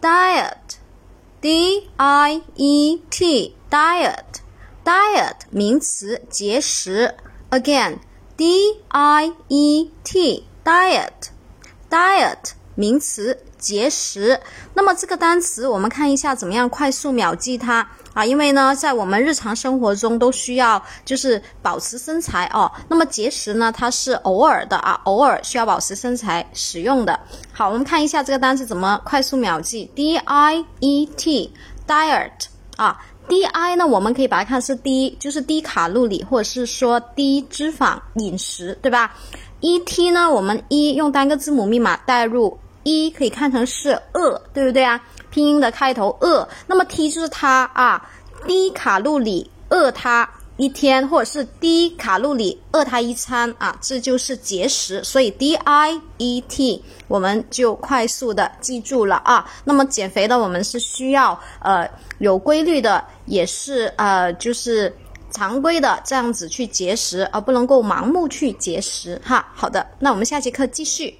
[0.00, 7.16] diet，d i e t，diet，diet 名词，节食。
[7.50, 13.36] Again，d i e t，diet，diet 名词。
[13.58, 14.40] 节食，
[14.72, 17.84] 那么这个单词我们看一下怎么样快速秒记它
[18.14, 18.24] 啊？
[18.24, 22.70] 因为呢，在我们日常生活中都需要就是保持身材哦。
[22.88, 27.18] 那么节食呢，它是偶尔的啊，偶尔需要保持身材使用的。
[27.52, 32.30] 好，我们看一下这个单词怎么快速秒记：d i e t，diet
[32.76, 39.16] 啊，d i 呢，我们可以把它看是低，就是低卡路里或者是说低脂肪饮食，对吧
[39.58, 42.56] ？e t 呢，我们一用单个字母密码代入。
[42.88, 45.00] 一可以看成是饿，对不对啊？
[45.30, 48.08] 拼音的开头饿，那么 T 就是它啊，
[48.46, 55.04] 低卡路里饿它一天，或者是低卡路里饿它一餐啊，这就是节食。
[55.04, 59.48] 所以 D I E T 我们就快速的记住了啊。
[59.64, 64.92] 那么减肥的我们是需要呃有规律的，也是呃就是
[65.30, 69.46] 常规的这样子去节食，而不能够盲目去节食哈。
[69.54, 71.16] 好的，那我们下节课继续。